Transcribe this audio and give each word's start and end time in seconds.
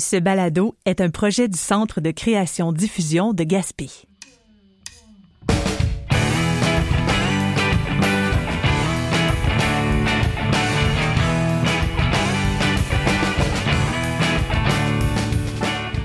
Ce 0.00 0.14
balado 0.14 0.76
est 0.86 1.00
un 1.00 1.10
projet 1.10 1.48
du 1.48 1.58
Centre 1.58 2.00
de 2.00 2.12
création-diffusion 2.12 3.32
de 3.32 3.42
Gaspé. 3.42 3.90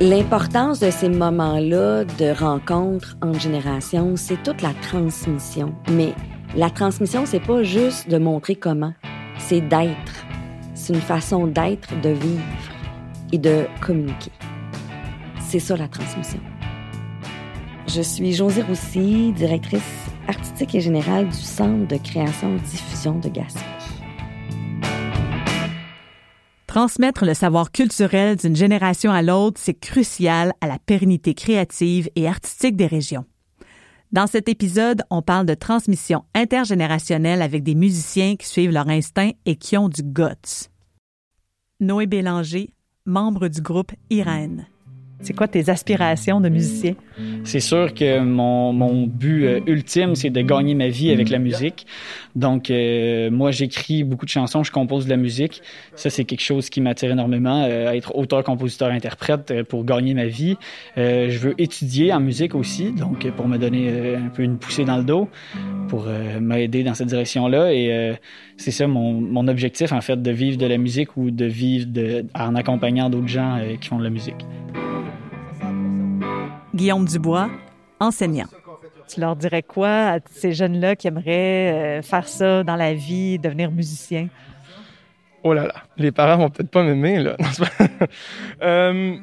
L'importance 0.01 0.79
de 0.79 0.89
ces 0.89 1.09
moments-là 1.09 2.03
de 2.03 2.35
rencontre 2.35 3.15
entre 3.21 3.39
générations, 3.39 4.15
c'est 4.15 4.41
toute 4.41 4.63
la 4.63 4.73
transmission. 4.73 5.75
Mais 5.91 6.15
la 6.55 6.71
transmission, 6.71 7.27
c'est 7.27 7.39
pas 7.39 7.61
juste 7.61 8.09
de 8.09 8.17
montrer 8.17 8.55
comment, 8.55 8.95
c'est 9.37 9.61
d'être. 9.61 10.25
C'est 10.73 10.93
une 10.93 11.01
façon 11.01 11.45
d'être, 11.45 12.01
de 12.01 12.09
vivre 12.09 12.72
et 13.33 13.39
de 13.39 13.65
communiquer. 13.81 14.31
C'est 15.41 15.59
ça 15.59 15.75
la 15.75 15.89
transmission. 15.89 16.39
Je 17.87 18.01
suis 18.01 18.31
Josée 18.31 18.61
Roussy, 18.61 19.33
directrice 19.33 19.81
artistique 20.27 20.75
et 20.75 20.79
générale 20.79 21.27
du 21.27 21.35
Centre 21.35 21.87
de 21.87 21.97
création-diffusion 21.97 23.19
de 23.19 23.27
Gaspé. 23.27 23.59
Transmettre 26.67 27.25
le 27.25 27.33
savoir 27.33 27.71
culturel 27.71 28.37
d'une 28.37 28.55
génération 28.55 29.11
à 29.11 29.21
l'autre, 29.21 29.59
c'est 29.61 29.73
crucial 29.73 30.53
à 30.61 30.67
la 30.67 30.79
pérennité 30.79 31.33
créative 31.33 32.09
et 32.15 32.27
artistique 32.27 32.75
des 32.75 32.87
régions. 32.87 33.25
Dans 34.11 34.27
cet 34.27 34.47
épisode, 34.47 35.03
on 35.09 35.21
parle 35.21 35.45
de 35.45 35.55
transmission 35.55 36.23
intergénérationnelle 36.35 37.41
avec 37.41 37.63
des 37.63 37.75
musiciens 37.75 38.35
qui 38.35 38.47
suivent 38.47 38.71
leur 38.71 38.87
instinct 38.87 39.31
et 39.45 39.55
qui 39.55 39.75
ont 39.75 39.89
du 39.89 40.03
guts. 40.03 40.69
Noé 41.79 42.05
Bélanger, 42.05 42.73
membre 43.05 43.49
du 43.49 43.61
groupe 43.61 43.91
Irène. 44.09 44.67
C'est 45.23 45.33
quoi 45.33 45.47
tes 45.47 45.69
aspirations 45.69 46.41
de 46.41 46.49
musicien? 46.49 46.95
C'est 47.45 47.61
sûr 47.61 47.93
que 47.93 48.19
mon, 48.19 48.73
mon 48.73 49.07
but 49.07 49.45
euh, 49.45 49.59
ultime, 49.67 50.15
c'est 50.15 50.29
de 50.29 50.41
gagner 50.41 50.75
ma 50.75 50.89
vie 50.89 51.11
avec 51.11 51.29
la 51.29 51.39
musique. 51.39 51.87
Donc, 52.35 52.69
euh, 52.69 53.31
moi, 53.31 53.51
j'écris 53.51 54.03
beaucoup 54.03 54.25
de 54.25 54.29
chansons, 54.31 54.63
je 54.63 54.71
compose 54.71 55.05
de 55.05 55.09
la 55.09 55.15
musique. 55.15 55.61
Ça, 55.95 56.09
c'est 56.09 56.25
quelque 56.25 56.41
chose 56.41 56.69
qui 56.69 56.81
m'attire 56.81 57.11
énormément, 57.11 57.63
euh, 57.63 57.91
être 57.91 58.17
auteur, 58.17 58.43
compositeur, 58.43 58.89
interprète 58.89 59.63
pour 59.63 59.85
gagner 59.85 60.13
ma 60.13 60.25
vie. 60.25 60.57
je 60.97 61.37
veux 61.37 61.53
étudier 61.57 62.11
en 62.11 62.19
musique 62.19 62.53
aussi, 62.53 62.91
donc 62.91 63.29
pour 63.31 63.47
me 63.47 63.57
donner 63.57 64.15
un 64.15 64.29
peu 64.29 64.43
une 64.43 64.57
poussée 64.57 64.83
dans 64.83 64.97
le 64.97 65.03
dos, 65.03 65.29
pour 65.87 66.07
m'aider 66.41 66.83
dans 66.83 66.95
cette 66.95 67.07
direction-là. 67.07 67.73
Et 67.73 68.13
c'est 68.57 68.71
ça 68.71 68.87
mon, 68.87 69.13
mon, 69.13 69.47
objectif, 69.47 69.93
en 69.93 70.01
fait, 70.01 70.21
de 70.21 70.31
vivre 70.31 70.57
de 70.57 70.65
la 70.65 70.77
musique 70.77 71.15
ou 71.15 71.31
de 71.31 71.45
vivre 71.45 71.87
en 72.35 72.55
accompagnant 72.55 73.09
d'autres 73.09 73.27
gens 73.27 73.59
qui 73.79 73.87
font 73.87 73.99
de 73.99 74.03
la 74.03 74.09
musique. 74.09 74.45
Guillaume 76.73 77.05
Dubois, 77.05 77.49
enseignant. 77.99 78.47
Tu 79.07 79.19
leur 79.19 79.35
dirais 79.35 79.63
quoi 79.63 80.13
à 80.13 80.19
ces 80.31 80.53
jeunes-là 80.53 80.95
qui 80.95 81.07
aimeraient 81.07 81.99
euh, 81.99 82.01
faire 82.01 82.27
ça 82.27 82.63
dans 82.63 82.75
la 82.75 82.93
vie, 82.93 83.37
devenir 83.37 83.71
musicien? 83.71 84.29
Oh 85.43 85.53
là 85.53 85.67
là, 85.67 85.75
les 85.97 86.11
parents 86.11 86.37
vont 86.37 86.49
peut-être 86.49 86.71
pas 86.71 86.83
m'aimer, 86.83 87.19
là. 87.19 87.35
euh, 88.61 89.17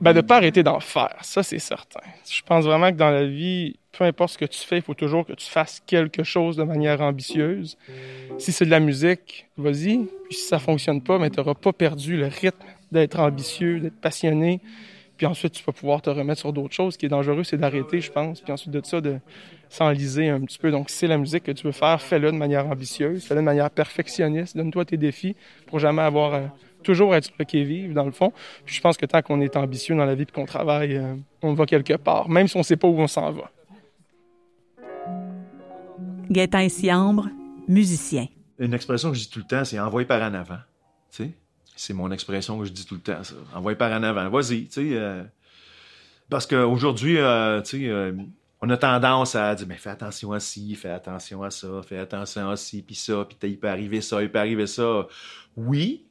ben, 0.00 0.12
de 0.12 0.20
pas 0.20 0.36
arrêter 0.36 0.62
d'en 0.62 0.80
faire, 0.80 1.16
ça 1.22 1.42
c'est 1.42 1.60
certain. 1.60 2.00
Je 2.28 2.42
pense 2.42 2.64
vraiment 2.64 2.90
que 2.90 2.96
dans 2.96 3.10
la 3.10 3.24
vie, 3.24 3.76
peu 3.92 4.04
importe 4.04 4.32
ce 4.32 4.38
que 4.38 4.44
tu 4.44 4.58
fais, 4.58 4.78
il 4.78 4.82
faut 4.82 4.94
toujours 4.94 5.24
que 5.24 5.32
tu 5.32 5.46
fasses 5.46 5.80
quelque 5.86 6.24
chose 6.24 6.56
de 6.56 6.64
manière 6.64 7.00
ambitieuse. 7.00 7.78
Si 8.38 8.50
c'est 8.50 8.64
de 8.64 8.70
la 8.70 8.80
musique, 8.80 9.46
vas-y. 9.56 10.08
Puis 10.28 10.38
si 10.38 10.48
ça 10.48 10.58
fonctionne 10.58 11.00
pas, 11.02 11.18
mais 11.18 11.28
ben, 11.28 11.36
tu 11.36 11.40
n'auras 11.40 11.54
pas 11.54 11.72
perdu 11.72 12.16
le 12.16 12.26
rythme 12.26 12.66
d'être 12.90 13.20
ambitieux, 13.20 13.78
d'être 13.80 14.00
passionné. 14.00 14.60
Puis 15.16 15.26
ensuite, 15.26 15.52
tu 15.52 15.64
vas 15.64 15.72
pouvoir 15.72 16.02
te 16.02 16.10
remettre 16.10 16.40
sur 16.40 16.52
d'autres 16.52 16.74
choses. 16.74 16.94
Ce 16.94 16.98
qui 16.98 17.06
est 17.06 17.10
dangereux, 17.10 17.44
c'est 17.44 17.56
d'arrêter, 17.56 18.00
je 18.00 18.10
pense. 18.10 18.40
Puis 18.40 18.52
ensuite 18.52 18.72
de 18.72 18.80
ça, 18.84 19.00
de 19.00 19.18
s'enliser 19.68 20.28
un 20.28 20.40
petit 20.40 20.58
peu. 20.58 20.70
Donc, 20.70 20.90
si 20.90 20.98
c'est 20.98 21.06
la 21.06 21.18
musique 21.18 21.44
que 21.44 21.52
tu 21.52 21.66
veux 21.66 21.72
faire, 21.72 22.00
fais-le 22.00 22.32
de 22.32 22.36
manière 22.36 22.66
ambitieuse, 22.66 23.24
fais-le 23.24 23.40
de 23.40 23.44
manière 23.44 23.70
perfectionniste. 23.70 24.56
Donne-toi 24.56 24.84
tes 24.84 24.96
défis 24.96 25.36
pour 25.66 25.78
jamais 25.78 26.02
avoir... 26.02 26.34
Euh, 26.34 26.46
toujours 26.82 27.14
être 27.14 27.24
sur 27.24 27.34
le 27.38 27.44
qui-vive, 27.44 27.94
dans 27.94 28.04
le 28.04 28.10
fond. 28.10 28.32
Puis 28.64 28.74
je 28.74 28.80
pense 28.80 28.96
que 28.96 29.06
tant 29.06 29.22
qu'on 29.22 29.40
est 29.40 29.56
ambitieux 29.56 29.94
dans 29.96 30.04
la 30.04 30.14
vie 30.14 30.24
et 30.24 30.26
qu'on 30.26 30.44
travaille, 30.44 30.96
euh, 30.96 31.14
on 31.40 31.54
va 31.54 31.64
quelque 31.64 31.94
part, 31.94 32.28
même 32.28 32.48
si 32.48 32.56
on 32.56 32.60
ne 32.60 32.64
sait 32.64 32.76
pas 32.76 32.88
où 32.88 32.98
on 32.98 33.06
s'en 33.06 33.32
va. 33.32 33.50
Gaétan 36.30 36.68
Siambre, 36.68 37.28
musicien. 37.68 38.26
Une 38.58 38.74
expression 38.74 39.10
que 39.10 39.16
je 39.16 39.22
dis 39.22 39.30
tout 39.30 39.40
le 39.40 39.46
temps, 39.46 39.64
c'est 39.64 39.78
envoyer 39.78 40.06
par 40.06 40.22
en 40.22 40.34
avant. 40.34 40.58
Tu 41.10 41.24
sais? 41.24 41.30
C'est 41.74 41.94
mon 41.94 42.10
expression 42.10 42.58
que 42.58 42.64
je 42.64 42.72
dis 42.72 42.84
tout 42.84 42.94
le 42.94 43.00
temps, 43.00 43.22
ça. 43.24 43.34
Par 43.78 43.92
en 43.92 44.02
avant. 44.02 44.28
Vas-y, 44.28 44.66
tu 44.66 44.72
sais. 44.72 44.88
Euh, 44.92 45.24
parce 46.28 46.46
qu'aujourd'hui, 46.46 47.18
euh, 47.18 47.60
euh, 47.74 48.12
on 48.60 48.70
a 48.70 48.76
tendance 48.76 49.34
à 49.34 49.54
dire, 49.54 49.66
mais 49.66 49.76
fais 49.76 49.90
attention 49.90 50.32
à 50.32 50.40
ci, 50.40 50.74
fais 50.74 50.90
attention 50.90 51.42
à 51.42 51.50
ça, 51.50 51.68
fais 51.86 51.98
attention 51.98 52.48
à 52.48 52.56
ci, 52.56 52.82
puis 52.82 52.94
ça, 52.94 53.26
puis 53.28 53.36
il 53.50 53.58
peut 53.58 53.68
arriver 53.68 54.00
ça, 54.00 54.22
il 54.22 54.30
peut 54.30 54.38
arriver 54.38 54.66
ça. 54.66 55.06
Oui, 55.56 56.06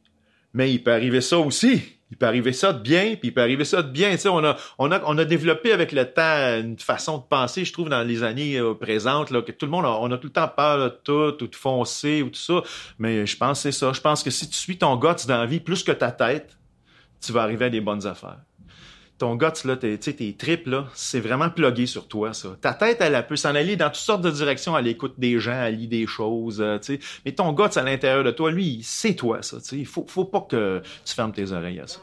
mais 0.54 0.72
il 0.74 0.84
peut 0.84 0.92
arriver 0.92 1.22
ça 1.22 1.40
aussi 1.40 2.01
il 2.12 2.18
peut 2.18 2.26
arriver 2.26 2.52
ça 2.52 2.74
de 2.74 2.80
bien, 2.80 3.16
puis 3.16 3.30
il 3.30 3.34
peut 3.34 3.42
arriver 3.42 3.64
ça 3.64 3.82
de 3.82 3.90
bien. 3.90 4.12
Tu 4.12 4.20
sais, 4.20 4.30
on 4.30 4.44
a, 4.44 4.58
on 4.78 4.92
a, 4.92 5.02
on 5.06 5.18
a 5.18 5.26
développé 5.26 5.72
avec 5.72 5.94
le 5.94 6.06
temps 6.06 6.60
une 6.60 6.78
façon 6.78 7.18
de 7.18 7.24
penser, 7.24 7.64
je 7.64 7.72
trouve, 7.72 7.88
dans 7.88 8.04
les 8.04 8.22
années 8.24 8.58
euh, 8.58 8.74
présentes, 8.74 9.32
là, 9.32 9.42
que 9.42 9.54
tout 9.54 9.66
le 9.66 9.72
monde, 9.72 9.86
on 9.86 10.12
a 10.12 10.18
tout 10.18 10.28
le 10.28 10.34
temps 10.34 10.50
peur 10.50 10.78
de 10.78 10.90
tout, 10.90 11.44
ou 11.44 11.48
de 11.48 11.56
foncer, 11.56 12.22
ou 12.22 12.30
tout 12.30 12.40
ça. 12.40 12.62
Mais 13.00 13.26
je 13.26 13.38
pense 13.38 13.60
que 13.60 13.72
c'est 13.72 13.80
ça. 13.80 13.94
Je 13.94 14.02
pense 14.02 14.24
que 14.24 14.30
si 14.30 14.50
tu 14.50 14.56
suis 14.56 14.78
ton 14.78 14.98
guts 14.98 15.26
dans 15.28 15.38
la 15.38 15.46
vie 15.46 15.62
plus 15.62 15.84
que 15.84 15.94
ta 15.94 16.12
tête, 16.12 16.58
tu 17.22 17.32
vas 17.32 17.44
arriver 17.44 17.66
à 17.66 17.70
des 17.70 17.82
bonnes 17.82 18.06
affaires. 18.06 18.40
Ton 19.22 19.36
guts, 19.36 19.66
là, 19.66 19.78
tes, 19.78 20.00
tes 20.00 20.34
tripes, 20.34 20.66
là, 20.66 20.88
c'est 20.96 21.20
vraiment 21.20 21.52
plugué 21.52 21.86
sur 21.86 22.08
toi, 22.08 22.34
ça. 22.34 22.58
Ta 22.60 22.74
tête, 22.74 23.02
elle, 23.02 23.28
peut 23.28 23.36
s'en 23.36 23.54
aller 23.54 23.76
dans 23.76 23.86
toutes 23.86 23.98
sortes 23.98 24.24
de 24.24 24.32
directions 24.32 24.74
à 24.74 24.82
l'écoute 24.82 25.14
des 25.20 25.38
gens, 25.40 25.52
à 25.52 25.70
lire 25.70 25.88
des 25.88 26.08
choses, 26.08 26.60
euh, 26.60 26.80
tu 26.80 26.96
sais. 26.96 27.00
Mais 27.24 27.32
ton 27.32 27.54
guts 27.54 27.66
à 27.76 27.84
l'intérieur 27.84 28.24
de 28.24 28.32
toi, 28.32 28.50
lui, 28.50 28.80
c'est 28.82 29.14
toi, 29.14 29.44
ça, 29.44 29.58
tu 29.58 29.64
sais. 29.64 29.78
Il 29.78 29.86
faut, 29.86 30.08
faut 30.08 30.26
pas 30.26 30.42
que 30.50 30.82
tu 31.06 31.14
fermes 31.14 31.34
tes 31.34 31.52
oreilles 31.52 31.80
à 31.82 31.86
ça. 31.86 32.00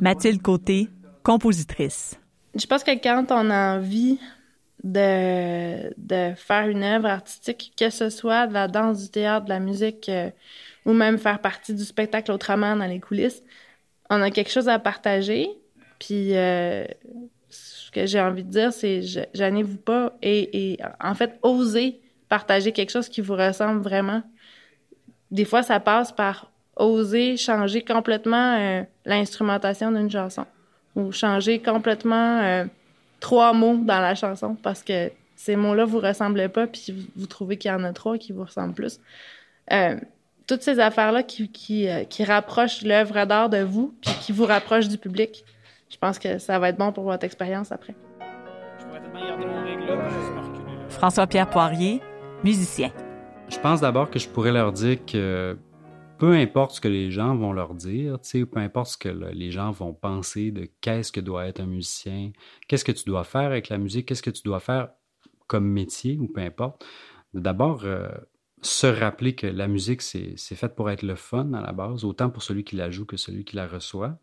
Mathilde 0.00 0.40
Côté, 0.40 0.88
compositrice. 1.22 2.18
Je 2.54 2.64
pense 2.64 2.82
que 2.82 2.92
quand 2.92 3.26
on 3.28 3.50
a 3.50 3.76
envie 3.76 4.18
de, 4.82 5.92
de 5.98 6.34
faire 6.36 6.68
une 6.68 6.84
œuvre 6.84 7.08
artistique, 7.08 7.74
que 7.76 7.90
ce 7.90 8.08
soit 8.08 8.46
de 8.46 8.54
la 8.54 8.66
danse, 8.66 9.02
du 9.02 9.10
théâtre, 9.10 9.44
de 9.44 9.50
la 9.50 9.60
musique, 9.60 10.08
euh, 10.08 10.30
ou 10.86 10.94
même 10.94 11.18
faire 11.18 11.40
partie 11.40 11.74
du 11.74 11.84
spectacle 11.84 12.32
autrement 12.32 12.74
dans 12.76 12.86
les 12.86 12.98
coulisses, 12.98 13.42
on 14.10 14.20
a 14.20 14.30
quelque 14.30 14.50
chose 14.50 14.68
à 14.68 14.78
partager. 14.78 15.48
Puis 15.98 16.36
euh, 16.36 16.84
ce 17.48 17.90
que 17.90 18.06
j'ai 18.06 18.20
envie 18.20 18.44
de 18.44 18.50
dire, 18.50 18.72
c'est 18.72 19.00
gênez-vous 19.32 19.78
pas 19.78 20.12
et, 20.20 20.72
et 20.72 20.78
en 21.00 21.14
fait, 21.14 21.38
osez 21.42 22.00
partager 22.28 22.72
quelque 22.72 22.90
chose 22.90 23.08
qui 23.08 23.20
vous 23.20 23.34
ressemble 23.34 23.80
vraiment. 23.80 24.22
Des 25.30 25.44
fois, 25.44 25.62
ça 25.62 25.80
passe 25.80 26.12
par 26.12 26.50
oser 26.76 27.36
changer 27.36 27.82
complètement 27.84 28.56
euh, 28.56 28.82
l'instrumentation 29.04 29.92
d'une 29.92 30.10
chanson 30.10 30.46
ou 30.96 31.12
changer 31.12 31.60
complètement 31.60 32.40
euh, 32.40 32.64
trois 33.20 33.52
mots 33.52 33.76
dans 33.76 34.00
la 34.00 34.14
chanson 34.14 34.56
parce 34.62 34.82
que 34.82 35.10
ces 35.36 35.56
mots-là 35.56 35.84
vous 35.84 36.00
ressemblent 36.00 36.48
pas 36.48 36.66
puis 36.66 37.10
vous, 37.16 37.26
trouvez 37.26 37.56
qu'il 37.58 37.70
y 37.70 37.74
en 37.74 37.84
a 37.84 37.92
trois 37.92 38.18
qui 38.18 38.32
vous 38.32 38.44
ressemblent 38.44 38.74
plus. 38.74 38.98
Euh, 40.50 40.54
toutes 40.54 40.62
ces 40.62 40.80
affaires-là 40.80 41.22
qui, 41.22 41.50
qui, 41.50 41.88
qui 42.08 42.24
rapprochent 42.24 42.82
l'œuvre 42.82 43.24
d'art 43.24 43.48
de 43.48 43.62
vous 43.62 43.94
puis 44.00 44.12
qui 44.20 44.32
vous 44.32 44.46
rapprochent 44.46 44.88
du 44.88 44.98
public, 44.98 45.44
je 45.88 45.96
pense 45.96 46.18
que 46.18 46.38
ça 46.38 46.58
va 46.58 46.70
être 46.70 46.78
bon 46.78 46.92
pour 46.92 47.04
votre 47.04 47.24
expérience 47.24 47.72
après. 47.72 47.94
François-Pierre 50.88 51.48
Poirier, 51.48 52.00
musicien. 52.44 52.92
Je 53.48 53.58
pense 53.58 53.80
d'abord 53.80 54.10
que 54.10 54.18
je 54.18 54.28
pourrais 54.28 54.52
leur 54.52 54.72
dire 54.72 55.04
que 55.04 55.56
peu 56.18 56.34
importe 56.34 56.72
ce 56.72 56.80
que 56.80 56.88
les 56.88 57.10
gens 57.10 57.34
vont 57.34 57.52
leur 57.52 57.74
dire, 57.74 58.18
peu 58.52 58.60
importe 58.60 58.88
ce 58.88 58.98
que 58.98 59.08
les 59.08 59.50
gens 59.50 59.70
vont 59.70 59.94
penser 59.94 60.50
de 60.50 60.68
qu'est-ce 60.80 61.10
que 61.10 61.20
doit 61.20 61.46
être 61.46 61.60
un 61.60 61.66
musicien, 61.66 62.30
qu'est-ce 62.68 62.84
que 62.84 62.92
tu 62.92 63.04
dois 63.04 63.24
faire 63.24 63.42
avec 63.42 63.68
la 63.68 63.78
musique, 63.78 64.06
qu'est-ce 64.06 64.22
que 64.22 64.30
tu 64.30 64.42
dois 64.42 64.60
faire 64.60 64.90
comme 65.46 65.66
métier 65.66 66.18
ou 66.20 66.28
peu 66.28 66.42
importe. 66.42 66.84
D'abord, 67.32 67.84
euh, 67.84 68.08
se 68.62 68.86
rappeler 68.86 69.34
que 69.34 69.46
la 69.46 69.68
musique, 69.68 70.02
c'est 70.02 70.36
fait 70.36 70.74
pour 70.74 70.90
être 70.90 71.02
le 71.02 71.14
fun 71.14 71.52
à 71.54 71.60
la 71.62 71.72
base, 71.72 72.04
autant 72.04 72.30
pour 72.30 72.42
celui 72.42 72.64
qui 72.64 72.76
la 72.76 72.90
joue 72.90 73.06
que 73.06 73.16
celui 73.16 73.44
qui 73.44 73.56
la 73.56 73.66
reçoit. 73.66 74.18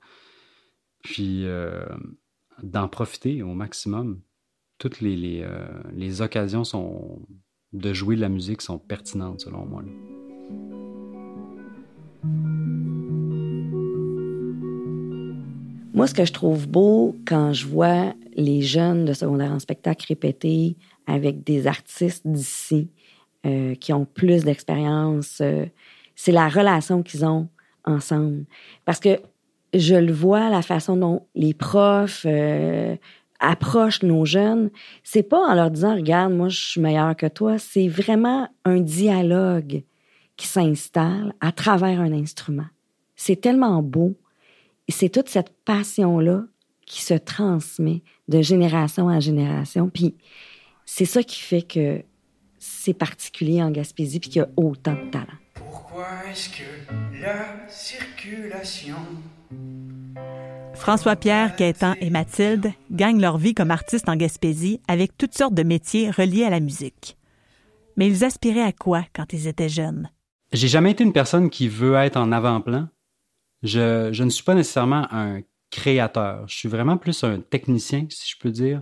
Puis 1.03 1.45
euh, 1.45 1.85
d'en 2.63 2.87
profiter 2.87 3.43
au 3.43 3.53
maximum. 3.53 4.21
Toutes 4.77 5.01
les, 5.01 5.15
les, 5.15 5.41
euh, 5.41 5.67
les, 5.93 6.21
occasions 6.21 6.63
sont, 6.63 7.21
de 7.73 7.93
jouer 7.93 8.15
de 8.15 8.21
la 8.21 8.29
musique 8.29 8.61
sont 8.61 8.77
pertinentes 8.77 9.41
selon 9.41 9.65
moi. 9.65 9.83
Moi, 15.93 16.05
ce 16.05 16.13
que 16.13 16.25
je 16.25 16.33
trouve 16.33 16.67
beau 16.67 17.15
quand 17.25 17.53
je 17.53 17.65
vois 17.65 18.13
les 18.35 18.61
jeunes 18.61 19.05
de 19.05 19.13
secondaire 19.13 19.51
en 19.51 19.59
spectacle 19.59 20.05
répéter 20.07 20.77
avec 21.07 21.43
des 21.43 21.65
artistes 21.65 22.27
d'ici 22.27 22.91
euh, 23.45 23.75
qui 23.75 23.93
ont 23.93 24.05
plus 24.05 24.43
d'expérience, 24.43 25.39
euh, 25.41 25.65
c'est 26.15 26.31
la 26.31 26.49
relation 26.49 27.03
qu'ils 27.03 27.25
ont 27.25 27.49
ensemble. 27.85 28.45
Parce 28.85 28.99
que 28.99 29.19
je 29.73 29.95
le 29.95 30.11
vois, 30.11 30.49
la 30.49 30.61
façon 30.61 30.97
dont 30.97 31.27
les 31.35 31.53
profs 31.53 32.25
euh, 32.25 32.95
approchent 33.39 34.03
nos 34.03 34.25
jeunes, 34.25 34.71
c'est 35.03 35.23
pas 35.23 35.39
en 35.39 35.53
leur 35.53 35.71
disant, 35.71 35.95
regarde, 35.95 36.33
moi, 36.33 36.49
je 36.49 36.59
suis 36.59 36.81
meilleur 36.81 37.15
que 37.15 37.27
toi. 37.27 37.57
C'est 37.59 37.87
vraiment 37.87 38.49
un 38.65 38.79
dialogue 38.79 39.83
qui 40.35 40.47
s'installe 40.47 41.33
à 41.39 41.51
travers 41.51 42.01
un 42.01 42.13
instrument. 42.13 42.67
C'est 43.15 43.41
tellement 43.41 43.81
beau. 43.81 44.15
Et 44.87 44.91
c'est 44.91 45.09
toute 45.09 45.29
cette 45.29 45.53
passion-là 45.65 46.43
qui 46.85 47.01
se 47.01 47.13
transmet 47.13 48.01
de 48.27 48.41
génération 48.41 49.07
en 49.07 49.19
génération. 49.19 49.89
Puis 49.89 50.15
c'est 50.85 51.05
ça 51.05 51.21
qui 51.21 51.39
fait 51.39 51.61
que 51.61 52.01
c'est 52.67 52.93
particulier 52.93 53.61
en 53.63 53.71
Gaspésie 53.71 54.19
puis 54.19 54.29
qu'il 54.29 54.39
y 54.41 54.45
a 54.45 54.49
autant 54.57 54.93
de 54.93 55.09
talent. 55.09 55.25
Pourquoi 55.53 56.07
est-ce 56.29 56.49
que 56.49 57.21
la 57.21 57.69
circulation 57.69 58.97
François-Pierre, 60.75 61.55
Gaétan 61.55 61.95
et 61.99 62.09
Mathilde 62.09 62.71
gagnent 62.91 63.21
leur 63.21 63.37
vie 63.37 63.53
comme 63.53 63.71
artistes 63.71 64.09
en 64.09 64.15
Gaspésie 64.15 64.79
avec 64.87 65.17
toutes 65.17 65.33
sortes 65.33 65.53
de 65.53 65.63
métiers 65.63 66.11
reliés 66.11 66.43
à 66.43 66.49
la 66.49 66.59
musique. 66.59 67.17
Mais 67.95 68.07
ils 68.07 68.23
aspiraient 68.23 68.61
à 68.61 68.71
quoi 68.71 69.03
quand 69.13 69.33
ils 69.33 69.47
étaient 69.47 69.69
jeunes? 69.69 70.09
J'ai 70.53 70.67
jamais 70.67 70.91
été 70.91 71.03
une 71.03 71.13
personne 71.13 71.49
qui 71.49 71.67
veut 71.67 71.95
être 71.95 72.17
en 72.17 72.31
avant-plan. 72.31 72.89
Je, 73.63 74.09
je 74.11 74.23
ne 74.23 74.29
suis 74.29 74.43
pas 74.43 74.53
nécessairement 74.53 75.07
un 75.11 75.41
créateur. 75.71 76.47
Je 76.47 76.55
suis 76.55 76.69
vraiment 76.69 76.97
plus 76.97 77.23
un 77.23 77.39
technicien, 77.39 78.05
si 78.09 78.29
je 78.29 78.37
peux 78.39 78.51
dire. 78.51 78.81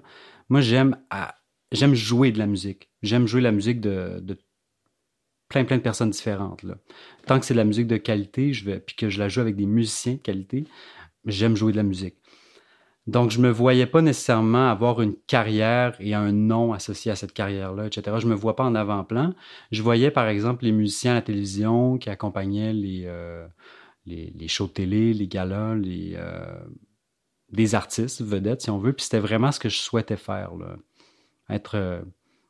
Moi, 0.50 0.62
j'aime 0.62 0.98
j'aime 1.72 1.96
jouer 1.96 2.32
de 2.32 2.40
la 2.40 2.46
musique. 2.46 2.90
J'aime 3.06 3.28
jouer 3.28 3.42
la 3.42 3.52
musique 3.52 3.82
de, 3.82 4.24
plein, 5.48 5.64
plein 5.66 5.78
de 5.78 5.82
personnes 5.82 6.10
différentes. 6.10 6.66
Tant 7.28 7.40
que 7.40 7.46
c'est 7.46 7.54
de 7.54 7.60
la 7.60 7.66
musique 7.66 7.88
de 7.88 7.98
qualité, 7.98 8.54
je 8.54 8.72
puis 8.72 8.96
que 8.96 9.10
je 9.10 9.20
la 9.20 9.30
joue 9.30 9.42
avec 9.42 9.56
des 9.56 9.66
musiciens 9.66 10.14
de 10.14 10.20
qualité, 10.20 10.66
j'aime 11.26 11.56
jouer 11.56 11.72
de 11.72 11.78
la 11.78 11.84
musique. 11.84 12.16
Donc, 13.08 13.30
je 13.30 13.40
me 13.40 13.50
voyais 13.52 13.86
pas 13.86 14.02
nécessairement 14.02 14.68
avoir 14.70 15.00
une 15.00 15.16
carrière 15.28 15.96
et 16.00 16.16
un 16.16 16.32
nom 16.32 16.74
associé 16.74 17.12
à 17.12 17.16
cette 17.16 17.34
carrière-là, 17.34 17.86
etc. 17.86 18.18
Je 18.20 18.26
me 18.26 18.34
vois 18.34 18.56
pas 18.56 18.64
en 18.64 18.74
avant-plan. 18.74 19.34
Je 19.72 19.84
voyais, 19.84 20.10
par 20.10 20.28
exemple, 20.28 20.64
les 20.66 20.72
musiciens 20.72 21.12
à 21.12 21.16
la 21.16 21.22
télévision 21.22 22.00
qui 22.00 22.10
accompagnaient 22.10 22.74
les, 22.74 23.04
euh, 23.06 23.46
les, 24.08 24.48
shows 24.48 24.66
de 24.66 24.72
télé, 24.72 25.14
les 25.14 25.28
galas, 25.28 25.76
les, 25.76 26.16
euh, 26.16 26.58
des 27.52 27.76
artistes 27.76 28.22
vedettes, 28.22 28.64
si 28.64 28.72
on 28.72 28.80
veut. 28.80 28.94
Puis 28.94 29.04
c'était 29.04 29.20
vraiment 29.20 29.52
ce 29.52 29.60
que 29.60 29.70
je 29.70 29.78
souhaitais 29.78 30.18
faire, 30.18 30.56
là. 30.56 30.76
être 31.50 31.76
euh, 31.76 32.02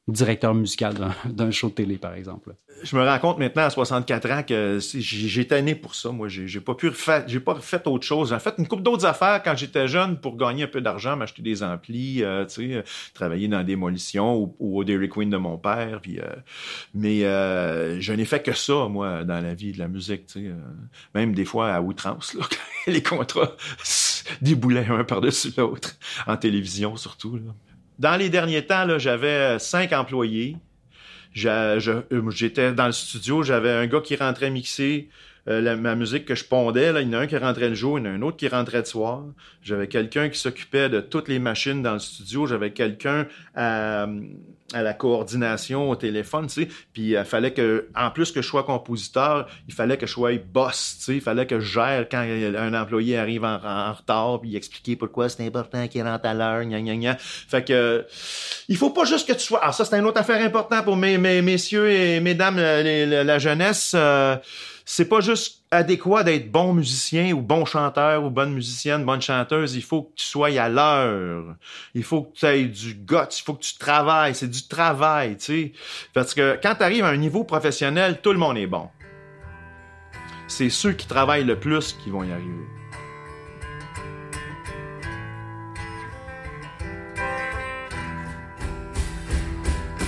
directeur 0.08 0.54
musical 0.54 0.94
d'un 1.26 1.50
show 1.50 1.70
de 1.70 1.74
télé, 1.74 1.98
par 1.98 2.14
exemple. 2.14 2.56
Je 2.84 2.96
me 2.96 3.04
rends 3.04 3.18
compte 3.18 3.40
maintenant 3.40 3.64
à 3.64 3.70
64 3.72 4.32
ans 4.32 4.44
que 4.44 4.80
j'étais 5.00 5.62
né 5.64 5.74
pour 5.74 5.96
ça. 5.96 6.12
Moi, 6.12 6.28
j'ai 6.28 6.60
pas 6.60 6.76
pu 6.76 6.92
j'ai 7.26 7.40
pas 7.40 7.58
autre 7.86 8.06
chose. 8.06 8.30
J'ai 8.30 8.40
fait 8.40 8.54
une 8.60 8.68
couple 8.68 8.84
d'autres 8.84 9.06
affaires 9.06 9.42
quand 9.42 9.56
j'étais 9.56 9.88
jeune 9.88 10.20
pour 10.20 10.38
gagner 10.38 10.64
un 10.64 10.68
peu 10.68 10.82
d'argent, 10.82 11.16
m'acheter 11.16 11.42
des 11.42 11.64
amplis, 11.64 12.24
euh, 12.24 12.46
travailler 13.16 13.48
dans 13.48 13.58
la 13.58 13.64
démolition 13.64 14.56
ou, 14.60 14.78
au 14.80 14.84
Dairy 14.84 15.10
Queen 15.10 15.30
de 15.30 15.38
mon 15.38 15.58
père. 15.58 16.02
Puis, 16.02 16.20
euh, 16.20 16.26
mais 16.94 17.24
euh, 17.24 18.00
je 18.00 18.14
n'ai 18.14 18.26
fait 18.26 18.44
que 18.44 18.54
ça, 18.54 18.88
moi, 18.88 19.24
dans 19.24 19.42
la 19.42 19.56
vie 19.56 19.72
de 19.72 19.80
la 19.80 19.88
musique, 19.88 20.24
sais. 20.28 20.52
même 21.16 21.34
des 21.34 21.46
fois 21.46 21.74
à 21.74 21.82
outrance, 21.82 22.38
les 22.88 23.02
contrats 23.02 23.56
déboulaient 24.42 24.88
un 24.88 25.04
par-dessus 25.04 25.54
l'autre, 25.58 25.96
en 26.28 26.38
télévision 26.38 26.96
surtout. 26.96 27.40
Dans 28.00 28.18
les 28.18 28.30
derniers 28.30 28.66
temps, 28.66 29.00
j'avais 29.00 29.58
cinq 29.60 29.94
employés. 29.94 30.58
Euh, 31.46 31.80
j'étais 32.30 32.74
dans 32.74 32.86
le 32.86 32.92
studio, 32.92 33.44
j'avais 33.44 33.72
un 33.72 33.88
gars 33.88 34.02
qui 34.02 34.16
rentrait 34.16 34.50
mixer 34.50 35.10
euh, 35.48 35.76
ma 35.76 35.96
musique 35.96 36.26
que 36.26 36.36
je 36.36 36.46
pondais. 36.46 36.92
Il 37.02 37.08
y 37.08 37.16
en 37.16 37.20
a 37.20 37.22
un 37.22 37.28
qui 37.28 37.38
rentrait 37.38 37.70
le 37.70 37.76
jour, 37.76 38.00
il 38.00 38.06
y 38.06 38.08
en 38.08 38.12
a 38.12 38.14
un 38.14 38.22
autre 38.22 38.38
qui 38.38 38.48
rentrait 38.48 38.80
le 38.80 38.86
soir. 38.86 39.24
J'avais 39.62 39.88
quelqu'un 39.88 40.30
qui 40.30 40.40
s'occupait 40.40 40.90
de 40.90 41.02
toutes 41.02 41.28
les 41.28 41.40
machines 41.40 41.84
dans 41.84 41.94
le 41.94 42.00
studio. 42.00 42.48
J'avais 42.48 42.72
quelqu'un 42.72 43.28
à, 43.54 44.08
à, 44.74 44.82
la 44.82 44.94
coordination 44.94 45.90
au 45.90 45.96
téléphone, 45.96 46.48
tu 46.48 46.64
sais. 46.64 46.70
Puis 46.94 47.12
il 47.12 47.26
fallait 47.26 47.54
que, 47.54 47.88
en 47.96 48.12
plus 48.12 48.32
que 48.32 48.42
je 48.42 48.48
sois 48.48 48.64
compositeur, 48.64 49.48
il 49.68 49.74
fallait 49.74 49.98
que 49.98 50.08
je 50.08 50.12
sois 50.12 50.38
boss, 50.38 50.96
tu 50.98 51.04
sais. 51.04 51.16
Il 51.16 51.22
fallait 51.22 51.46
que 51.46 51.60
je 51.60 51.74
gère 51.74 52.08
quand 52.10 52.20
un 52.20 52.74
employé 52.74 53.18
arrive 53.18 53.44
en, 53.44 53.94
retard, 53.94 54.42
puis 54.42 54.56
expliquer 54.56 54.96
pourquoi 54.96 55.30
c'est 55.30 55.46
important 55.46 55.88
qu'il 55.88 56.04
rentre 56.04 56.28
à 56.28 56.34
l'heure, 56.34 56.64
gna 56.64 56.82
gna 56.82 56.96
gna. 56.96 57.18
Fait 57.20 57.64
que, 57.64 58.06
il 58.68 58.78
faut 58.78 58.92
pas 58.92 59.06
juste 59.06 59.28
que 59.28 59.34
tu 59.34 59.42
sois. 59.42 59.62
Alors 59.62 59.74
ça, 59.74 59.86
c'est 59.86 59.98
une 59.98 60.06
autre 60.06 60.20
affaire 60.20 60.44
importante 60.44 60.84
pour 60.86 60.96
mes, 60.96 61.18
mes 61.18 61.42
messieurs 61.42 61.90
et 61.90 62.20
mesdames, 62.20 62.58
la, 62.58 63.40
jeunesse. 63.40 63.94
Euh, 63.96 64.38
c'est 64.86 65.10
pas 65.10 65.20
juste 65.20 65.64
adéquat 65.72 66.24
d'être 66.24 66.52
bon 66.52 66.74
musicien 66.74 67.34
ou 67.34 67.42
bon 67.42 67.66
chanteur 67.66 68.24
ou 68.24 68.30
bonne 68.30 68.54
musicienne, 68.54 69.04
bonne 69.06 69.22
chanteuse. 69.22 69.76
Il 69.76 69.84
faut 69.84 70.04
que 70.04 70.16
tu 70.16 70.26
sois 70.26 70.60
à 70.60 70.70
l'heure. 70.70 71.56
Il 71.94 72.04
faut 72.04 72.24
que 72.24 72.38
tu 72.38 72.46
aies 72.46 72.66
du 72.66 72.94
guts. 72.94 73.16
Il 73.38 73.44
faut 73.44 73.54
que 73.54 73.64
tu 73.64 73.78
travailles. 73.78 74.36
C'est 74.36 74.50
du 74.50 74.68
travail, 74.68 75.38
tu 75.38 75.46
sais. 75.46 75.74
Parce 76.14 76.34
que 76.34 76.60
quand 76.62 76.76
tu 76.76 76.84
arrives 76.84 77.04
à 77.04 77.10
un 77.10 77.18
niveau 77.18 77.44
professionnel, 77.44 78.20
tout 78.22 78.32
le 78.32 78.40
monde 78.40 78.58
est 78.58 78.68
bon. 78.68 78.90
C'est 80.48 80.70
ceux 80.70 80.94
qui 80.94 81.08
travaillent 81.08 81.44
le 81.44 81.60
plus 81.60 81.94
qui 81.94 82.10
vont 82.10 82.24
y 82.24 82.32
arriver. 82.32 82.66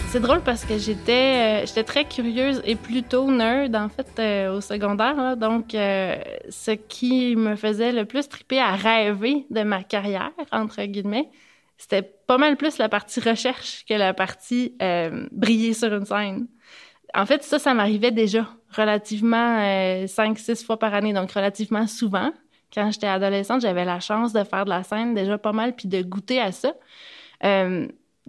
C'est 0.09 0.21
drôle 0.21 0.41
parce 0.41 0.63
que 0.63 0.77
j'étais 0.77 1.63
euh, 1.63 1.65
j'étais 1.65 1.83
très 1.83 2.05
curieuse 2.05 2.61
et 2.63 2.75
plutôt 2.75 3.29
nerd 3.29 3.75
en 3.75 3.89
fait 3.89 4.07
euh, 4.19 4.55
au 4.55 4.61
secondaire. 4.61 5.35
Donc, 5.35 5.75
euh, 5.75 6.15
ce 6.49 6.71
qui 6.71 7.35
me 7.35 7.57
faisait 7.57 7.91
le 7.91 8.05
plus 8.05 8.29
triper 8.29 8.57
à 8.59 8.71
rêver 8.75 9.45
de 9.49 9.63
ma 9.63 9.83
carrière 9.83 10.31
entre 10.53 10.81
guillemets, 10.83 11.29
c'était 11.77 12.03
pas 12.03 12.37
mal 12.37 12.55
plus 12.55 12.77
la 12.77 12.87
partie 12.87 13.19
recherche 13.19 13.83
que 13.87 13.93
la 13.93 14.13
partie 14.13 14.77
briller 15.31 15.73
sur 15.73 15.93
une 15.93 16.05
scène. 16.05 16.47
En 17.13 17.25
fait, 17.25 17.43
ça, 17.43 17.59
ça 17.59 17.73
m'arrivait 17.73 18.11
déjà 18.11 18.47
relativement 18.75 19.59
5-6 20.05 20.65
fois 20.65 20.79
par 20.79 20.93
année, 20.93 21.11
donc 21.11 21.33
relativement 21.33 21.85
souvent. 21.85 22.31
Quand 22.73 22.91
j'étais 22.91 23.07
adolescente, 23.07 23.61
j'avais 23.61 23.85
la 23.85 23.99
chance 23.99 24.31
de 24.31 24.43
faire 24.45 24.63
de 24.63 24.69
la 24.69 24.83
scène 24.83 25.13
déjà 25.13 25.37
pas 25.37 25.51
mal 25.51 25.75
puis 25.75 25.89
de 25.89 26.01
goûter 26.01 26.39
à 26.39 26.53
ça. 26.53 26.73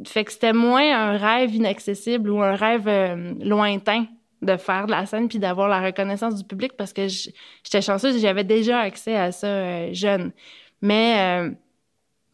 Fait 0.07 0.25
que 0.25 0.33
c'était 0.33 0.53
moins 0.53 0.97
un 0.97 1.17
rêve 1.17 1.55
inaccessible 1.55 2.31
ou 2.31 2.43
un 2.43 2.55
rêve 2.55 2.87
euh, 2.87 3.35
lointain 3.41 4.07
de 4.43 4.57
faire 4.57 4.87
de 4.87 4.93
la 4.93 5.07
scène 5.07 5.29
puis 5.29 5.39
d'avoir 5.39 5.69
la 5.69 5.81
reconnaissance 5.81 6.37
du 6.37 6.45
public 6.45 6.75
parce 6.77 6.93
que 6.93 7.09
j'étais 7.09 7.83
chanceuse, 7.83 8.21
j'avais 8.21 8.45
déjà 8.45 8.81
accès 8.81 9.17
à 9.17 9.33
ça 9.33 9.47
euh, 9.47 9.93
jeune. 9.93 10.33
Mais 10.81 11.47
euh, 11.47 11.51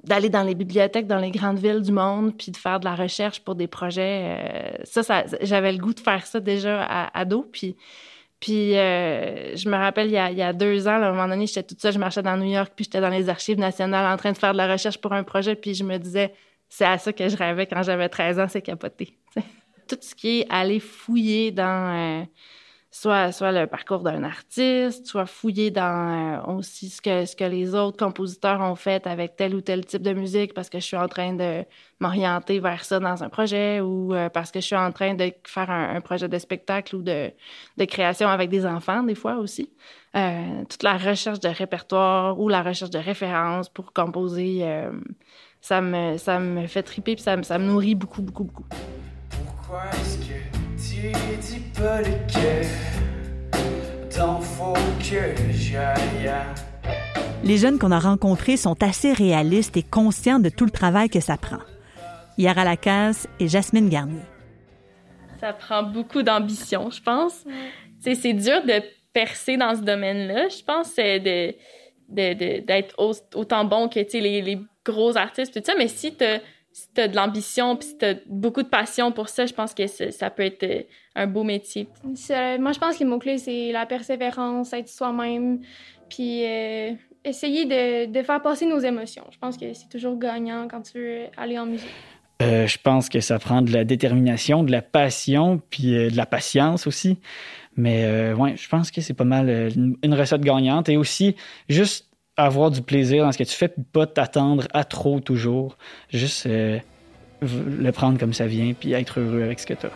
d'aller 0.03 0.29
dans 0.29 0.43
les 0.43 0.55
bibliothèques 0.55 1.07
dans 1.07 1.19
les 1.19 1.31
grandes 1.31 1.59
villes 1.59 1.81
du 1.81 1.93
monde 1.93 2.37
puis 2.37 2.53
de 2.53 2.59
faire 2.59 2.79
de 2.81 2.85
la 2.85 2.95
recherche 2.95 3.41
pour 3.41 3.55
des 3.55 3.67
projets, 3.67 4.79
ça, 4.85 5.03
ça 5.03 5.25
j'avais 5.41 5.73
le 5.73 5.79
goût 5.79 5.95
de 5.95 6.01
faire 6.01 6.27
ça 6.27 6.41
déjà 6.41 6.83
à 6.83 7.19
ado 7.19 7.49
puis 7.51 7.77
puis 8.39 8.73
je 8.73 9.67
me 9.71 9.77
rappelle, 9.77 10.09
il 10.09 10.13
y, 10.13 10.19
a, 10.19 10.31
il 10.31 10.37
y 10.37 10.43
a 10.43 10.53
deux 10.53 10.87
ans, 10.87 11.01
à 11.03 11.07
un 11.07 11.13
moment 11.13 11.29
donné, 11.29 11.47
j'étais 11.47 11.63
toute 11.63 11.81
seule, 11.81 11.95
je 11.95 11.99
marchais 11.99 12.21
dans 12.21 12.37
New 12.37 12.51
York, 12.53 12.75
puis 12.77 12.85
j'étais 12.85 13.01
dans 13.01 13.09
les 13.09 13.31
archives 13.31 13.59
nationales 13.59 14.13
en 14.13 14.19
train 14.19 14.33
de 14.33 14.37
faire 14.37 14.53
de 14.53 14.59
la 14.59 14.71
recherche 14.71 14.99
pour 14.99 15.15
un 15.15 15.23
projet, 15.23 15.55
puis 15.55 15.73
je 15.73 15.83
me 15.83 15.97
disais, 15.97 16.35
c'est 16.77 16.85
à 16.87 16.99
ça 16.99 17.13
que 17.13 17.29
je 17.29 17.37
rêvais 17.37 17.67
quand 17.67 17.85
j'avais 17.85 18.09
13 18.09 18.41
ans, 18.41 18.49
c'est 18.49 18.61
capoté. 18.61 19.17
Tout 19.89 19.99
ce 20.01 20.13
qui 20.13 20.41
est 20.41 20.47
aller 20.51 20.81
fouiller 20.81 21.53
dans 21.53 22.23
euh, 22.23 22.25
soit, 22.91 23.31
soit 23.31 23.53
le 23.53 23.69
parcours 23.69 24.01
d'un 24.01 24.25
artiste, 24.25 25.07
soit 25.07 25.27
fouiller 25.27 25.71
dans 25.71 26.41
euh, 26.49 26.57
aussi 26.57 26.89
ce 26.91 27.01
que, 27.01 27.27
ce 27.27 27.37
que 27.37 27.45
les 27.45 27.77
autres 27.77 27.97
compositeurs 27.97 28.61
ont 28.61 28.75
fait 28.75 29.07
avec 29.07 29.37
tel 29.37 29.55
ou 29.55 29.61
tel 29.61 29.87
type 29.87 30.03
de 30.03 30.15
musique 30.15 30.53
parce 30.53 30.69
que 30.69 30.81
je 30.81 30.85
suis 30.85 30.97
en 30.97 31.07
train 31.07 31.35
de 31.35 31.65
m'orienter 32.01 32.59
vers 32.59 32.85
ça 32.85 32.99
dans 32.99 33.23
un 33.23 33.29
projet 33.29 33.79
ou 33.81 34.13
euh, 34.13 34.29
parce 34.29 34.51
que 34.51 34.59
je 34.59 34.67
suis 34.67 34.75
en 34.75 34.91
train 34.91 35.15
de 35.15 35.33
faire 35.47 35.71
un, 35.71 36.01
projet 36.01 36.29
de 36.29 36.39
spectacle 36.39 36.97
ou 36.97 37.03
de, 37.03 37.31
de, 37.77 37.85
création 37.85 38.27
avec 38.27 38.51
des 38.51 38.67
enfants, 38.67 39.05
des 39.05 39.15
fois 39.15 39.37
aussi. 39.37 39.71
toute 40.13 40.83
la 40.83 40.97
recherche 40.97 41.39
de 41.39 41.49
répertoire 41.49 42.41
ou 42.41 42.49
la 42.49 42.65
recherche 42.65 42.91
de 42.91 42.99
références 42.99 43.69
pour 43.69 43.93
composer 43.93 44.65
ça 45.65 45.81
me, 45.81 46.19
ça 46.19 46.39
me 46.39 46.67
fait 46.67 46.83
triper 46.83 47.13
et 47.13 47.17
ça, 47.17 47.43
ça 47.43 47.59
me 47.59 47.65
nourrit 47.65 47.95
beaucoup, 47.95 48.21
beaucoup, 48.21 48.45
beaucoup. 48.45 48.67
Pourquoi 49.31 49.85
est-ce 49.93 50.19
que 50.19 50.35
tu 50.77 51.11
dis 51.41 51.61
pas 51.73 52.03
le 52.03 52.11
cœur 52.31 52.67
faut 54.43 54.75
que 54.99 55.53
j'aille 55.53 56.31
Les 57.43 57.57
jeunes 57.57 57.79
qu'on 57.79 57.93
a 57.93 57.99
rencontrés 57.99 58.59
sont 58.59 58.83
assez 58.83 59.15
réalistes 59.15 59.79
et 59.79 59.83
conscients 59.83 60.39
de 60.39 60.51
tout 60.51 60.67
le 60.67 60.71
travail 60.71 61.09
que 61.09 61.21
ça 61.21 61.39
prend. 61.39 61.63
Yara 62.37 62.65
Lacasse 62.65 63.27
et 63.41 63.49
Jasmine 63.49 63.89
Garnier. 63.89 64.21
Ça 65.41 65.55
prend 65.55 65.83
beaucoup 65.83 66.23
d'ambition, 66.23 66.91
je 66.91 67.01
pense. 67.01 67.43
C'est 68.01 68.35
dur 68.35 68.63
de 68.67 68.83
percer 69.15 69.57
dans 69.57 69.75
ce 69.75 69.81
domaine-là. 69.81 70.49
Je 70.49 70.63
pense 70.63 70.95
de 70.97 71.55
d'être 72.11 72.95
autant 73.35 73.65
bon 73.65 73.89
que 73.89 73.99
les, 74.19 74.43
les 74.43 74.59
gros 74.85 75.17
artistes, 75.17 75.55
tout 75.55 75.63
ça, 75.65 75.75
mais 75.79 75.89
si 75.89 76.15
tu 76.15 76.25
si 76.75 76.89
t'as 76.93 77.07
de 77.07 77.15
l'ambition 77.15 77.77
puis 77.77 77.89
si 77.89 77.97
t'as 77.97 78.15
beaucoup 78.27 78.65
de 78.65 78.69
passion 78.69 79.13
pour 79.13 79.29
ça, 79.29 79.47
je 79.47 79.55
pense 79.55 79.75
que 79.75 79.87
ça 79.87 80.29
peut 80.29 80.43
être 80.43 80.65
euh, 80.65 80.83
un 81.15 81.29
beau 81.29 81.45
métier. 81.45 81.89
moi, 82.03 82.73
je 82.73 82.79
pense 82.79 82.97
que 82.97 82.99
les 82.99 83.05
mots-clés, 83.05 83.39
c'est 83.39 83.71
la 83.71 83.87
persévérance, 83.87 84.73
être 84.73 84.89
soi-même, 84.89 85.61
puis 86.09 86.45
euh, 86.45 86.91
essayer 87.25 87.65
de, 87.65 88.07
de, 88.07 88.23
faire 88.25 88.43
passer 88.43 88.67
nos 88.67 88.81
émotions. 88.81 89.23
Je 89.31 89.39
pense 89.39 89.57
que 89.57 89.73
c'est 89.73 89.89
toujours 89.89 90.19
gagnant 90.19 90.67
quand 90.69 90.83
tu 90.83 90.99
veux 90.99 91.21
aller 91.37 91.57
en 91.61 91.67
musique. 91.67 91.89
Euh, 92.43 92.67
je 92.67 92.79
pense 92.83 93.09
que 93.09 93.21
ça 93.21 93.39
prend 93.39 93.63
de 93.63 93.71
la 93.71 93.85
détermination, 93.85 94.65
de 94.65 94.73
la 94.73 94.83
passion, 94.83 95.63
puis 95.71 95.93
de 95.93 96.17
la 96.17 96.27
patience 96.27 96.89
aussi. 96.89 97.19
Mais 97.77 98.33
ouais, 98.33 98.57
je 98.57 98.69
pense 98.69 98.91
que 98.91 99.01
c'est 99.01 99.15
pas 99.15 99.25
mal 99.25 99.49
une 99.77 100.15
recette 100.15 100.41
gagnante. 100.41 100.89
Et 100.89 100.97
aussi, 100.97 101.37
juste 101.69 102.09
avoir 102.37 102.71
du 102.71 102.83
plaisir 102.83 103.25
dans 103.25 103.33
ce 103.33 103.39
que 103.39 103.45
tu 103.45 103.55
fais, 103.55 103.69
puis 103.69 103.83
pas 103.93 104.07
t'attendre 104.07 104.67
à 104.73 104.85
trop 104.85 105.21
toujours. 105.21 105.77
Juste 106.11 106.47
euh, 106.47 106.79
le 107.41 107.93
prendre 107.93 108.19
comme 108.19 108.33
ça 108.33 108.47
vient, 108.47 108.73
puis 108.73 108.93
être 108.93 109.21
heureux 109.21 109.43
avec 109.43 109.61
ce 109.61 109.67
que 109.67 109.75
tu 109.75 109.87
as. 109.87 109.91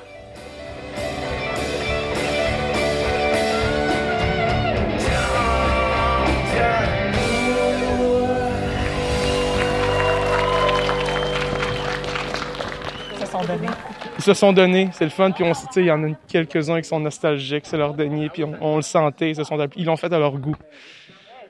Ils 14.19 14.23
se 14.23 14.35
sont 14.35 14.53
donnés, 14.53 14.89
c'est 14.93 15.05
le 15.05 15.11
fun. 15.11 15.31
Puis 15.31 15.45
on, 15.45 15.53
il 15.77 15.85
y 15.85 15.91
en 15.91 16.03
a 16.05 16.09
quelques-uns 16.29 16.81
qui 16.81 16.89
sont 16.89 17.01
nostalgiques, 17.01 17.67
c'est 17.67 17.77
leur 17.77 17.95
dernier, 17.95 18.29
puis 18.29 18.45
on, 18.45 18.77
le 18.77 18.83
sentait, 18.83 19.31
ils 19.31 19.37
se 19.37 19.45
sont, 19.45 19.57
ils 19.77 19.87
l'ont 19.87 19.97
fait 19.97 20.13
à 20.13 20.19
leur 20.19 20.37
goût. 20.39 20.57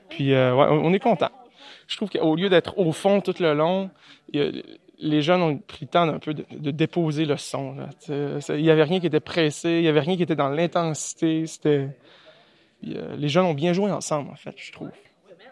Puis 0.09 0.33
euh, 0.33 0.53
on 0.55 0.93
est 0.93 0.99
content. 0.99 1.29
Je 1.87 1.97
trouve 1.97 2.09
qu'au 2.09 2.35
lieu 2.35 2.49
d'être 2.49 2.77
au 2.77 2.91
fond 2.91 3.21
tout 3.21 3.35
le 3.39 3.53
long, 3.53 3.89
les 4.99 5.21
jeunes 5.21 5.41
ont 5.41 5.57
pris 5.57 5.85
le 5.85 5.87
temps 5.87 6.07
un 6.07 6.19
peu 6.19 6.33
de, 6.33 6.71
déposer 6.71 7.25
le 7.25 7.37
son. 7.37 7.75
Il 8.09 8.61
n'y 8.61 8.69
avait 8.69 8.83
rien 8.83 8.99
qui 8.99 9.07
était 9.07 9.19
pressé, 9.19 9.69
il 9.71 9.81
n'y 9.81 9.87
avait 9.87 9.99
rien 10.01 10.15
qui 10.15 10.23
était 10.23 10.35
dans 10.35 10.49
l'intensité. 10.49 11.47
C'était, 11.47 11.89
euh, 12.87 13.15
les 13.17 13.27
jeunes 13.27 13.45
ont 13.45 13.53
bien 13.53 13.73
joué 13.73 13.91
ensemble, 13.91 14.29
en 14.31 14.35
fait, 14.35 14.53
je 14.57 14.71
trouve. 14.71 14.89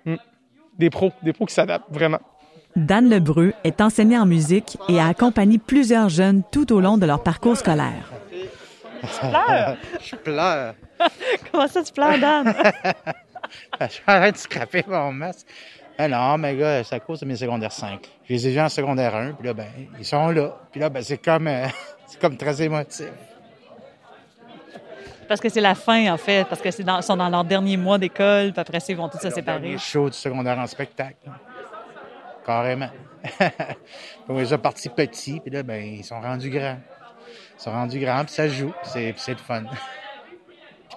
Hmm. 0.06 0.16
Des 0.78 0.90
pros, 0.90 1.12
des 1.24 1.34
pros 1.34 1.46
qui 1.46 1.54
s'adaptent 1.54 1.92
vraiment. 1.92 2.20
Dan 2.76 3.10
Lebreu 3.10 3.54
est 3.64 3.82
enseignant 3.82 4.22
en 4.22 4.26
musique 4.28 4.78
et 4.88 5.00
a 5.00 5.08
accompagné 5.08 5.58
plusieurs 5.58 6.10
jeunes 6.10 6.44
tout 6.52 6.72
au 6.72 6.80
long 6.80 6.98
de 6.98 7.08
leur 7.08 7.24
parcours 7.24 7.58
scolaire. 7.58 8.12
Tu 9.02 9.08
pleures? 9.20 9.78
Je 10.02 10.16
pleure. 10.16 10.76
Comment 11.52 11.68
ça, 11.68 11.82
tu 11.82 11.94
pleures, 11.94 12.20
Dan? 12.20 12.54
je 13.82 13.88
suis 13.88 14.04
en 14.08 14.20
train 14.20 14.32
de 14.32 14.38
scraper 14.38 14.84
mon 14.88 15.12
masque. 15.12 15.48
Ah 16.00 16.08
non, 16.08 16.38
mais 16.38 16.56
gars, 16.56 16.84
c'est 16.84 16.96
à 16.96 17.00
cause 17.00 17.22
de 17.22 17.26
mes 17.26 17.36
secondaires 17.36 17.72
5. 17.72 18.08
J'ai 18.30 18.38
les 18.38 18.54
gens 18.54 18.66
en 18.66 18.70
secondaire 18.70 19.16
1, 19.16 19.34
puis 19.34 19.48
là, 19.48 19.54
ben, 19.54 19.68
ils 19.98 20.06
sont 20.06 20.30
là. 20.30 20.56
Puis 20.72 20.80
là, 20.80 20.90
ben, 20.90 21.02
c'est 21.02 21.18
comme, 21.18 21.48
euh, 21.48 21.66
c'est 22.06 22.20
comme 22.20 22.38
très 22.38 22.62
émotif. 22.62 23.10
Parce 25.28 25.42
que 25.42 25.50
c'est 25.50 25.62
la 25.62 25.76
fin, 25.76 26.14
en 26.14 26.18
fait, 26.18 26.48
parce 26.48 26.62
que 26.62 26.70
c'est 26.72 26.84
dans, 26.84 27.02
sont 27.02 27.18
dans 27.18 27.30
leur 27.30 27.44
dernier 27.44 27.78
mois 27.78 27.98
d'école, 27.98 28.52
puis 28.52 28.62
après 28.62 28.78
ils 28.78 28.96
vont 28.96 29.10
tous 29.10 29.20
se 29.20 29.30
séparer. 29.30 29.72
Les 29.72 29.78
shows 29.78 30.10
du 30.10 30.18
secondaire 30.18 30.58
en 30.58 30.68
spectacle. 30.68 31.18
Carrément. 32.46 32.90
ils 34.30 34.48
sont 34.48 34.58
partis 34.60 34.90
petits, 34.90 35.40
puis 35.40 35.52
là, 35.52 35.64
ben, 35.64 35.84
ils 35.84 36.04
sont 36.04 36.22
rendus 36.22 36.50
grands. 36.50 36.78
Ils 37.60 37.62
sont 37.62 37.72
rendus 37.72 38.00
grands, 38.00 38.24
puis 38.24 38.34
ça 38.34 38.48
joue, 38.48 38.72
c'est, 38.84 39.16
c'est 39.18 39.32
le 39.32 39.40
fun. 39.40 39.64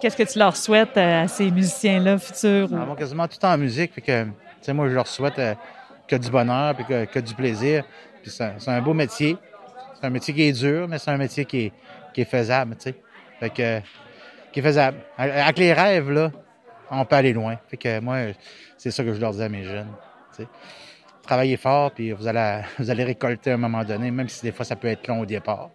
Qu'est-ce 0.00 0.16
que 0.16 0.22
tu 0.22 0.38
leur 0.38 0.56
souhaites 0.56 0.96
euh, 0.96 1.24
à 1.24 1.28
ces 1.28 1.50
musiciens-là 1.50 2.18
futurs? 2.18 2.68
Ils 2.70 2.76
vont 2.76 2.94
quasiment 2.94 3.28
tout 3.28 3.44
en 3.44 3.58
musique. 3.58 3.92
Fait 3.92 4.00
que, 4.00 4.72
moi, 4.72 4.88
je 4.88 4.94
leur 4.94 5.06
souhaite 5.06 5.38
euh, 5.38 5.54
que 6.08 6.16
du 6.16 6.30
bonheur 6.30 6.74
puis 6.74 6.84
que, 6.84 7.20
du 7.20 7.34
plaisir. 7.34 7.84
Puis 8.22 8.30
c'est, 8.30 8.68
un 8.68 8.80
beau 8.80 8.94
métier. 8.94 9.36
C'est 9.94 10.06
un 10.06 10.10
métier 10.10 10.32
qui 10.32 10.42
est 10.42 10.52
dur, 10.52 10.88
mais 10.88 10.98
c'est 10.98 11.10
un 11.10 11.18
métier 11.18 11.44
qui 11.44 11.66
est, 11.66 11.72
qui 12.14 12.22
est 12.22 12.30
faisable. 12.30 12.76
Fait 13.38 13.50
que, 13.50 13.80
qui 14.50 14.60
est 14.60 14.62
faisable. 14.62 14.96
Avec 15.18 15.58
les 15.58 15.74
rêves, 15.74 16.10
là, 16.10 16.30
on 16.90 17.04
peut 17.04 17.16
aller 17.16 17.34
loin. 17.34 17.56
Fait 17.68 17.76
que 17.76 18.00
moi, 18.00 18.18
c'est 18.78 18.90
ça 18.90 19.04
que 19.04 19.12
je 19.12 19.20
leur 19.20 19.32
dis 19.32 19.42
à 19.42 19.48
mes 19.50 19.64
jeunes. 19.64 19.92
Travaillez 21.22 21.58
fort, 21.58 21.90
puis 21.90 22.12
vous 22.12 22.26
allez, 22.26 22.62
vous 22.78 22.88
allez 22.90 23.04
récolter 23.04 23.50
à 23.50 23.54
un 23.54 23.58
moment 23.58 23.84
donné, 23.84 24.10
même 24.10 24.30
si 24.30 24.40
des 24.42 24.52
fois 24.52 24.64
ça 24.64 24.76
peut 24.76 24.88
être 24.88 25.06
long 25.08 25.20
au 25.20 25.26
départ 25.26 25.70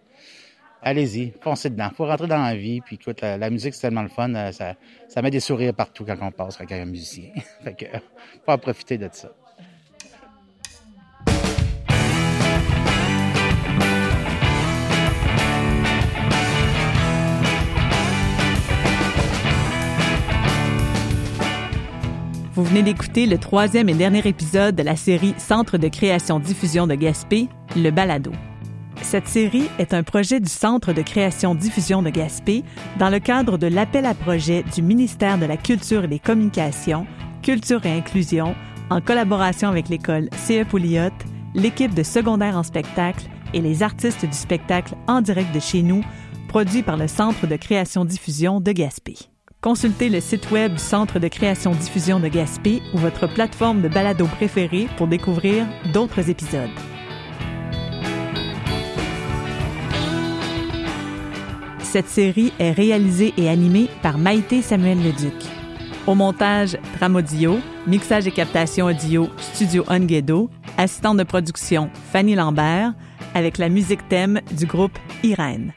allez-y, 0.86 1.32
foncez 1.40 1.68
dedans. 1.68 1.90
Faut 1.94 2.06
rentrer 2.06 2.28
dans 2.28 2.42
la 2.42 2.54
vie. 2.54 2.80
Puis 2.80 2.96
écoute, 3.00 3.20
la, 3.20 3.50
musique, 3.50 3.74
c'est 3.74 3.82
tellement 3.82 4.02
le 4.02 4.08
fun. 4.08 4.32
Euh, 4.34 4.52
ça, 4.52 4.74
ça 5.08 5.20
met 5.20 5.30
des 5.30 5.40
sourires 5.40 5.74
partout 5.74 6.04
quand 6.04 6.16
on 6.22 6.30
passe 6.30 6.56
avec 6.60 6.72
un 6.72 6.84
musicien. 6.84 7.30
fait 7.64 7.74
que, 7.74 7.86
faut 8.44 8.52
en 8.52 8.58
profiter 8.58 8.96
de 8.96 9.08
ça. 9.12 9.28
Vous 22.52 22.64
venez 22.64 22.82
d'écouter 22.82 23.26
le 23.26 23.36
troisième 23.36 23.90
et 23.90 23.94
dernier 23.94 24.26
épisode 24.26 24.76
de 24.76 24.82
la 24.82 24.96
série 24.96 25.34
Centre 25.36 25.76
de 25.76 25.88
création 25.88 26.40
diffusion 26.40 26.86
de 26.86 26.94
Gaspé, 26.94 27.48
le 27.76 27.90
balado. 27.90 28.32
Cette 29.02 29.28
série 29.28 29.68
est 29.78 29.94
un 29.94 30.02
projet 30.02 30.40
du 30.40 30.48
Centre 30.48 30.92
de 30.92 31.02
création-diffusion 31.02 32.02
de 32.02 32.10
Gaspé 32.10 32.64
dans 32.98 33.08
le 33.08 33.18
cadre 33.18 33.56
de 33.56 33.66
l'appel 33.66 34.04
à 34.04 34.14
projet 34.14 34.64
du 34.74 34.82
ministère 34.82 35.38
de 35.38 35.46
la 35.46 35.56
Culture 35.56 36.04
et 36.04 36.08
des 36.08 36.18
Communications, 36.18 37.06
Culture 37.42 37.84
et 37.86 37.92
Inclusion, 37.92 38.54
en 38.90 39.00
collaboration 39.00 39.68
avec 39.68 39.88
l'école 39.88 40.28
CE 40.46 40.64
Pouliot, 40.64 41.12
l'équipe 41.54 41.94
de 41.94 42.02
secondaire 42.02 42.56
en 42.56 42.62
spectacle 42.62 43.26
et 43.54 43.60
les 43.60 43.82
artistes 43.82 44.26
du 44.26 44.36
spectacle 44.36 44.94
en 45.06 45.20
direct 45.20 45.54
de 45.54 45.60
chez 45.60 45.82
nous, 45.82 46.02
produit 46.48 46.82
par 46.82 46.96
le 46.96 47.08
Centre 47.08 47.46
de 47.46 47.56
création-diffusion 47.56 48.60
de 48.60 48.72
Gaspé. 48.72 49.14
Consultez 49.60 50.08
le 50.08 50.20
site 50.20 50.50
web 50.50 50.72
du 50.72 50.78
Centre 50.78 51.18
de 51.18 51.28
création-diffusion 51.28 52.20
de 52.20 52.28
Gaspé 52.28 52.82
ou 52.94 52.98
votre 52.98 53.26
plateforme 53.26 53.82
de 53.82 53.88
balado 53.88 54.26
préférée 54.26 54.88
pour 54.96 55.06
découvrir 55.06 55.66
d'autres 55.92 56.28
épisodes. 56.30 56.70
Cette 61.90 62.08
série 62.08 62.52
est 62.58 62.72
réalisée 62.72 63.32
et 63.36 63.48
animée 63.48 63.88
par 64.02 64.18
Maïté 64.18 64.60
Samuel 64.60 64.98
Leduc. 65.02 65.32
Au 66.06 66.14
montage, 66.14 66.76
Tramodio, 66.96 67.58
mixage 67.86 68.26
et 68.26 68.32
captation 68.32 68.86
audio, 68.86 69.28
Studio 69.38 69.84
Onguedo, 69.88 70.50
assistante 70.76 71.16
de 71.16 71.22
production, 71.22 71.88
Fanny 72.12 72.34
Lambert, 72.34 72.92
avec 73.34 73.56
la 73.56 73.68
musique 73.68 74.06
thème 74.08 74.40
du 74.50 74.66
groupe 74.66 74.98
Irène. 75.22 75.72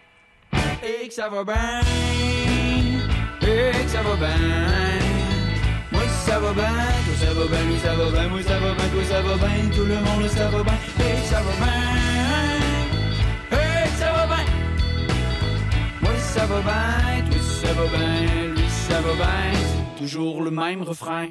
Ça 16.39 16.45
va 16.45 16.61
bien, 16.61 17.25
lui 17.29 17.41
ça 17.41 17.73
va 17.73 17.85
bien, 17.97 18.53
lui 18.55 18.69
ça 18.69 19.01
va 19.01 19.13
bien, 19.13 19.59
toujours 19.97 20.41
le 20.41 20.51
même 20.51 20.83
refrain. 20.83 21.27